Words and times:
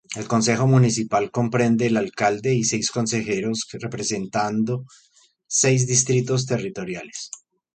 El 0.15 0.27
consejo 0.27 0.65
municipal 0.65 1.29
comprende 1.29 1.85
el 1.85 1.95
alcalde 1.95 2.55
y 2.55 2.63
seis 2.63 2.89
consejeros 2.89 3.67
representando 3.79 4.87
seis 5.45 5.85
distritos 5.85 6.47
territoriales. 6.47 7.29